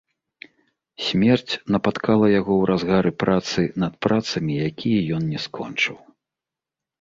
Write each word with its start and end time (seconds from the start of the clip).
Смерць 1.07 1.53
напаткала 1.75 2.27
яго 2.39 2.53
ў 2.57 2.63
разгары 2.71 3.11
працы 3.25 3.67
над 3.85 3.93
працамі, 4.07 4.53
якія 4.71 5.01
ён 5.19 5.23
не 5.35 5.39
скончыў. 5.47 5.97